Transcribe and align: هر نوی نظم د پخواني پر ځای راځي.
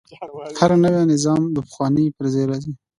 هر 0.59 0.71
نوی 0.83 1.01
نظم 1.11 1.41
د 1.55 1.57
پخواني 1.67 2.05
پر 2.17 2.25
ځای 2.33 2.45
راځي. 2.51 2.71